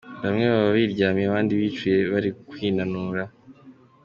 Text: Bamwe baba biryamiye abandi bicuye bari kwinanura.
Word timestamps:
Bamwe 0.23 0.43
baba 0.51 0.69
biryamiye 0.77 1.27
abandi 1.27 1.51
bicuye 1.61 1.97
bari 2.11 2.29
kwinanura. 2.49 3.23